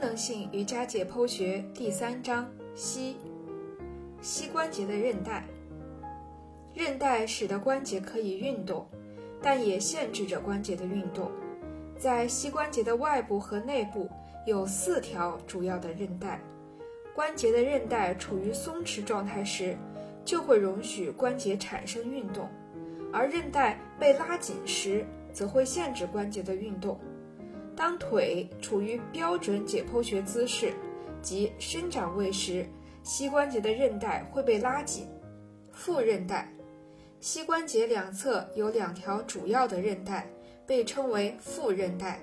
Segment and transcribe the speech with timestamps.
[0.00, 3.18] 功能性瑜伽解剖学第三章：膝。
[4.22, 5.44] 膝关节的韧带。
[6.72, 8.86] 韧带使得关节可以运动，
[9.42, 11.30] 但也限制着关节的运动。
[11.98, 14.08] 在膝关节的外部和内部
[14.46, 16.40] 有四条主要的韧带。
[17.14, 19.76] 关节的韧带处于松弛状态时，
[20.24, 22.46] 就会容许关节产生运动；
[23.12, 26.98] 而韧带被拉紧时，则会限制关节的运动。
[27.80, 30.74] 当腿处于标准解剖学姿势，
[31.22, 32.66] 即伸展位时，
[33.02, 35.08] 膝关节的韧带会被拉紧。
[35.72, 36.52] 副韧带，
[37.20, 40.30] 膝关节两侧有两条主要的韧带，
[40.66, 42.20] 被称为副韧带。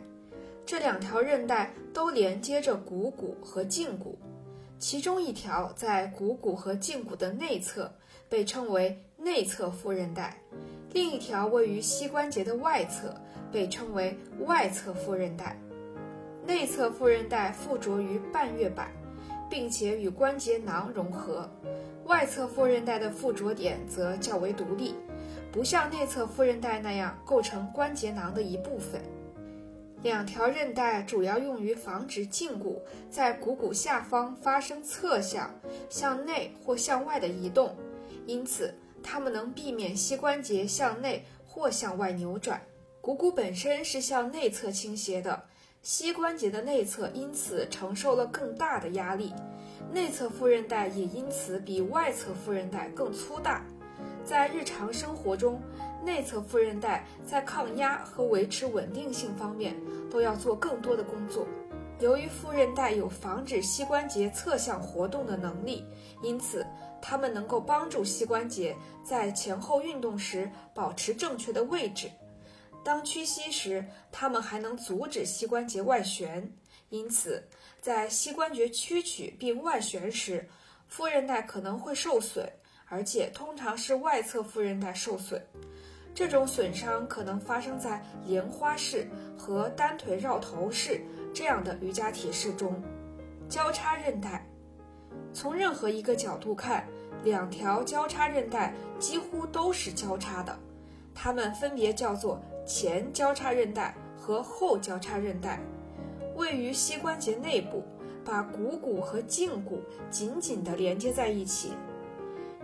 [0.64, 4.16] 这两条韧带都连接着股骨和胫骨，
[4.78, 7.92] 其中一条在股骨和胫骨的内侧，
[8.30, 10.32] 被称为内侧副韧带；
[10.94, 13.14] 另一条位于膝关节的外侧。
[13.50, 15.58] 被称为外侧副韧带，
[16.46, 18.92] 内侧副韧带附着于半月板，
[19.50, 21.50] 并且与关节囊融合；
[22.08, 24.94] 外侧副韧带的附着点则较为独立，
[25.50, 29.02] 不像内侧副韧带那样构成关节囊的一部分。
[30.04, 35.50] 两条韧带主要用于防止胫骨在股骨下方发生侧向、
[35.90, 37.74] 向内或向外的移动，
[38.28, 42.62] 因此它们能避免膝关节向内或向外扭转。
[43.02, 45.42] 股骨本身是向内侧倾斜的，
[45.82, 49.34] 膝关节的内侧因此承受了更大的压力，
[49.94, 53.66] 内侧副韧带也因此比外侧副韧带更粗大。
[54.26, 55.62] 在日常生活中，
[56.04, 59.74] 内侧副韧带在抗压和维持稳定性方面
[60.12, 61.48] 都要做更多的工作。
[62.00, 65.86] 由于副韧带有防止膝关节侧向活动的能力，
[66.22, 66.64] 因此
[67.02, 72.10] 它们能够帮助膝关节在前后运动时保持正确的位置。
[72.84, 76.52] 当屈膝时，它们还能阻止膝关节外旋，
[76.90, 77.48] 因此
[77.82, 80.48] 在膝关节屈曲并外旋时，
[80.88, 82.50] 副韧带可能会受损，
[82.88, 85.46] 而且通常是外侧副韧带受损。
[86.16, 91.00] 这种损伤可能发生在莲花式和单腿绕头式
[91.34, 92.82] 这样的瑜伽体式中。
[93.48, 94.44] 交叉韧带，
[95.40, 96.84] 从任何一个角度看，
[97.24, 100.58] 两条交叉韧带几乎都是交叉的，
[101.14, 102.42] 它们分别叫做。
[102.66, 105.60] 前交叉韧带和后交叉韧带
[106.36, 107.84] 位于膝关节内部，
[108.26, 111.74] 把股骨和胫骨紧紧地连接在一起。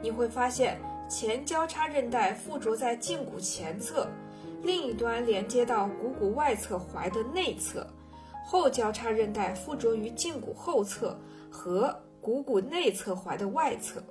[0.01, 4.07] 你会发现，前交叉韧带附着在胫骨前侧，
[4.63, 7.85] 另一端连接到股骨外侧踝的内侧；
[8.43, 11.15] 后交叉韧带附着于胫骨后侧
[11.51, 14.01] 和股骨内侧踝的外侧。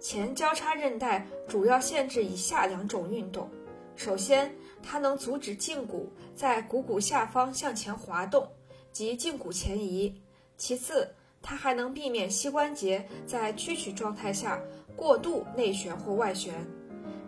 [0.00, 3.48] 前交叉韧带主要限制以下两种运动。
[3.94, 4.52] 首先，
[4.82, 8.48] 它能阻止胫骨在股骨下方向前滑动，
[8.90, 10.12] 即胫骨前移。
[10.56, 11.06] 其次，
[11.42, 14.58] 它还能避免膝关节在屈曲状态下
[14.96, 16.54] 过度内旋或外旋。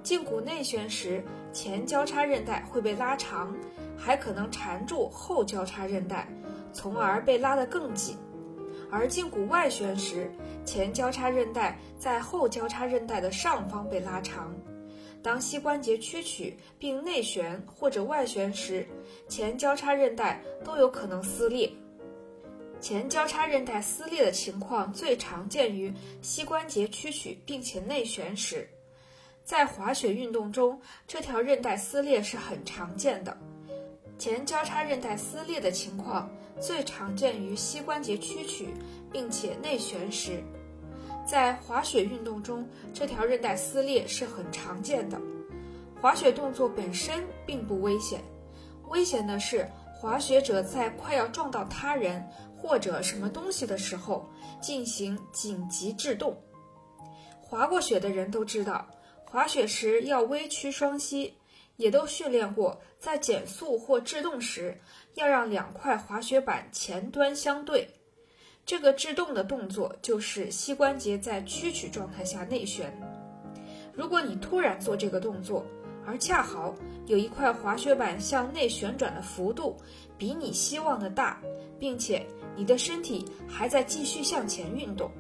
[0.03, 3.55] 胫骨内旋时，前交叉韧带会被拉长，
[3.97, 6.27] 还可能缠住后交叉韧带，
[6.73, 8.17] 从而被拉得更紧；
[8.91, 10.31] 而胫骨外旋时，
[10.65, 14.55] 前交叉韧带在后交叉韧带的上方被拉长。
[15.22, 18.87] 当膝关节屈曲并内旋或者外旋时，
[19.28, 21.71] 前交叉韧带都有可能撕裂。
[22.81, 25.91] 前交叉韧带撕裂的情况最常见于
[26.21, 28.69] 膝关节屈曲并且内旋时。
[29.43, 33.34] 在滑雪运动中，这条韧带撕裂是很常见的。
[34.25, 38.69] 前交叉韧带撕裂的情况最常见于膝关节屈曲
[39.12, 40.43] 并且内旋时。
[41.27, 45.21] 在滑雪运动中，这条韧带撕裂是很常见的。
[46.01, 48.25] 滑雪动作本身并不危险，
[48.89, 52.27] 危险的是滑雪者在快要撞到他人
[52.57, 54.27] 或者什么东西的时候
[54.59, 56.34] 进行紧急制动。
[57.43, 58.87] 滑过雪的人都知道，
[59.27, 61.34] 滑雪时要微屈双膝，
[61.77, 64.79] 也都训练过，在减速或制动时
[65.15, 67.89] 要让两块滑雪板前端相对。
[68.66, 72.93] 这个制动的动作就是膝关节在屈曲状态下内旋。
[73.93, 75.65] 如果你突然做这个动作，
[76.07, 76.75] 而恰好
[77.07, 79.77] 有一块滑雪板向内旋转的幅度
[80.16, 81.41] 比你希望的大，
[81.78, 82.25] 并且
[82.57, 85.10] 你的身体还在继续向前运动，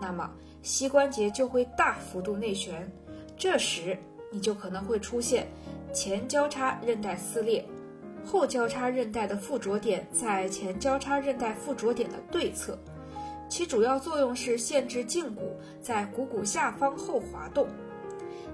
[0.00, 0.32] 那么
[0.62, 2.90] 膝关节就会大幅度内旋。
[3.36, 3.98] 这时
[4.30, 5.46] 你就可能会出现
[5.92, 7.64] 前交叉韧带撕裂。
[8.24, 12.78] 后交叉韧带的附着点在前交叉韧带附着点的对侧。
[13.48, 17.66] 其主要作用是限制胫骨在股骨下方后滑动。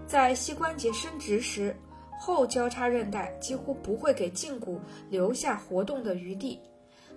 [0.07, 1.77] 在膝关节伸直时，
[2.19, 4.81] 后交叉韧带几乎不会给胫骨
[5.11, 6.59] 留下活动的余地。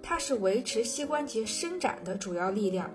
[0.04, 2.92] 它是维持膝关节伸展的主要力量，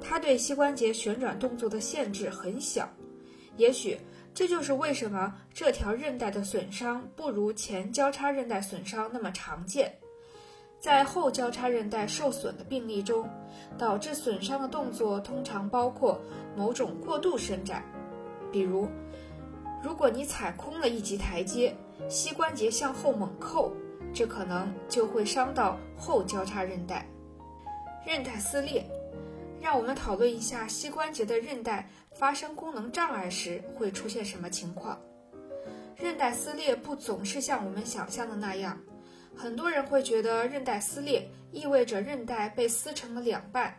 [0.00, 2.88] 它对膝关节旋转动作的限制很小。
[3.58, 3.96] 也许
[4.36, 9.90] 这就是为什么这条韧带的损伤不如前交叉韧带损伤那么常见。
[10.78, 13.26] 在后交叉韧带受损的病例中，
[13.78, 16.20] 导致损伤的动作通常包括
[16.54, 17.82] 某种过度伸展，
[18.52, 18.86] 比如，
[19.82, 21.74] 如果你踩空了一级台阶，
[22.06, 23.72] 膝关节向后猛扣，
[24.12, 27.08] 这可能就会伤到后交叉韧带。
[28.04, 28.86] 韧带撕裂，
[29.66, 34.96] 让我们讨论一下膝关节的韧带发生功能障碍时会出现什么情况。
[35.96, 38.80] 韧带撕裂不总是像我们想象的那样。
[39.34, 43.76] 很多人会觉得韧带撕裂意味着韧带被撕成了两半，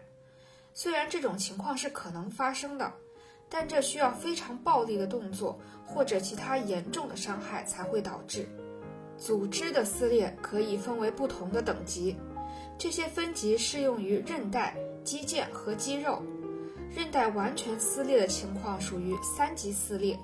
[0.74, 2.92] 虽然这种情况是可能发生的，
[3.48, 8.46] 但这需要非常暴力的动作或者其他严重的伤害才会导致。
[9.18, 12.14] 组织的撕裂可以分为不同的等级，
[12.78, 14.76] 这些分级适用于韧带、
[15.08, 16.22] 肌腱和肌肉。
[16.94, 20.20] 韧带完全撕裂的情况属于三级撕裂，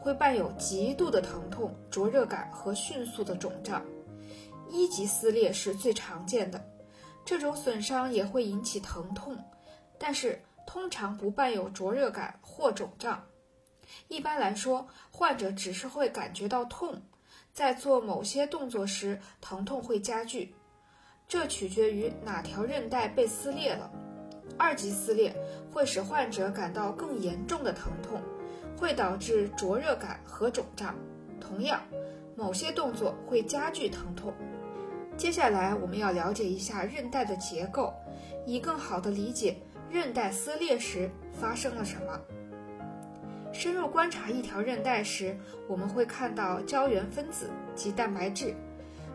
[0.00, 3.82] 会伴有极度的疼痛、灼热感和迅速的肿胀。
[4.68, 6.64] 一级撕裂是最常见的，
[7.24, 9.36] 这种损伤也会引起疼痛，
[9.98, 13.24] 但是通常不伴有灼热感或肿胀。
[14.06, 17.02] 一般来说，患者只是会感觉到痛，
[17.52, 20.54] 在做某些动作时疼痛会加剧，
[21.26, 23.90] 这取决于哪条韧带被撕裂了。
[24.60, 25.34] 二级撕裂
[25.72, 28.20] 会使患者感到更严重的疼痛，
[28.76, 30.94] 会导致灼热感和肿胀，
[31.40, 31.80] 同样，
[32.36, 34.34] 某些动作会加剧疼痛。
[35.16, 37.94] 接下来我们要了解一下韧带的结构，
[38.44, 39.56] 以更好地理解
[39.90, 42.20] 韧带撕裂时发生了什么。
[43.52, 45.34] 深入观察一条韧带时，
[45.66, 48.54] 我们会看到胶原分子及蛋白质，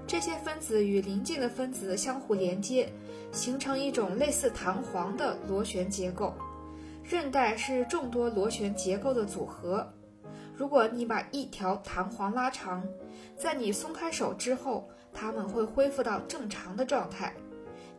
[0.07, 2.91] 这些分子与邻近的分子相互连接，
[3.35, 6.33] 形成一种类似弹簧的螺旋结构。
[7.03, 9.87] 韧带是众多螺旋结构的组合。
[10.55, 12.87] 如果你把一条弹簧拉长，
[13.37, 17.33] 在你松开手之后，它们会恢复到正常的状态，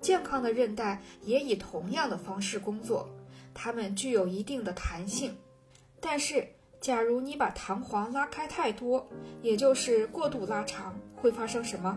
[0.00, 3.06] 健康的韧带也以同样的方式工作，
[3.52, 5.36] 它们具有一定的弹性。
[6.00, 6.48] 但是，
[6.80, 9.06] 假如你把弹簧拉开太多，
[9.42, 11.96] 也就是过度拉长，会发生什么？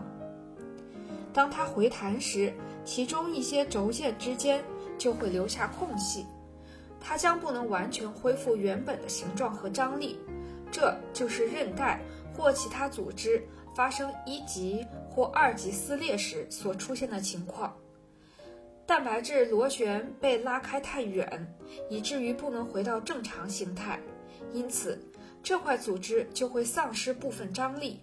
[1.32, 2.52] 当它回弹时，
[2.84, 4.64] 其中一些轴线之间
[4.98, 6.26] 就会留下空隙，
[7.00, 10.18] 它将不能完全恢复原本的形状和张力。
[10.70, 12.00] 这就是韧带
[12.36, 13.42] 或其他组织
[13.74, 14.86] 发生一级。
[15.12, 17.76] 或二级撕裂时所出现的情况，
[18.86, 21.52] 蛋白质螺旋被拉开太远，
[21.90, 23.98] 以至于不能回到正常形态，
[24.52, 24.96] 因此
[25.42, 28.00] 这块组织就会丧失部分张力。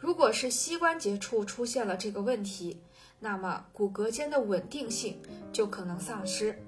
[0.00, 2.80] 如果是膝关节处出现了这个问题，
[3.18, 5.20] 那么骨骼间的稳定性
[5.52, 6.58] 就可能丧失。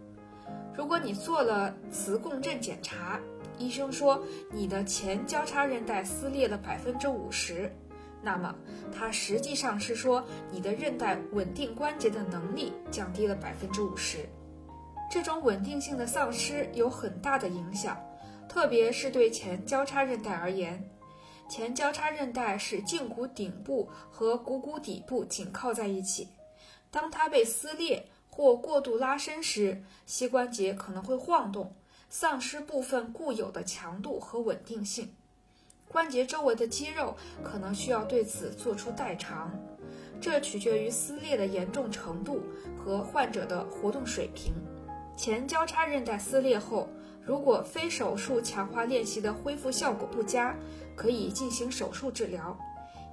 [0.76, 3.18] 如果你做了磁共振检查，
[3.56, 7.72] 医生说你的前交叉韧带撕裂了百分之五十。
[8.22, 8.54] 那么，
[8.94, 14.18] 它实际上是说你的韧带稳定关节的能力降低了百分之五十。
[15.10, 17.98] 这种稳定性的丧失有很大的影响，
[18.46, 20.86] 特别是对前交叉韧带而言。
[21.52, 26.26] 前交叉韧带使胫骨顶部和股骨底部紧靠在一起。
[26.90, 31.70] 当它被撕裂或过度拉伸时，膝关节可能会晃动，
[32.08, 35.12] 丧失部分固有的强度和稳定性。
[35.88, 39.50] 关节周围的肌肉可能需要对此做出代偿，
[40.22, 42.40] 这取决于撕裂的严重程度
[42.82, 44.54] 和患者的活动水平。
[45.18, 46.88] 前交叉韧带撕裂后，
[47.24, 50.56] 如果非手术强化练习的恢复效果不佳，
[50.96, 52.56] 可以进行手术治疗。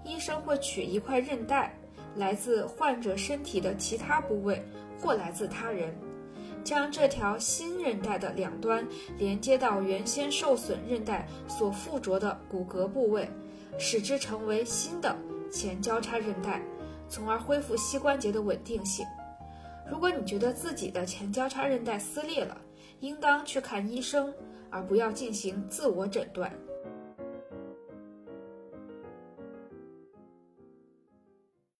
[0.03, 1.73] 医生会取一块韧带，
[2.15, 4.63] 来自患者身体的其他部位
[4.99, 5.93] 或来自他人。
[6.63, 8.85] 将这条新韧带的两端
[9.17, 13.29] 连接到原先受损韧带所附着的骨骼部位，
[13.77, 15.15] 使之成为新的
[15.51, 16.61] 前交叉韧带，
[17.07, 19.05] 从而恢复膝关节的稳定性。
[19.89, 22.57] 如果你觉得自己的前交叉韧带撕裂了，
[22.99, 24.33] 应当去看医生，
[24.69, 26.51] 而不要进行自我诊断。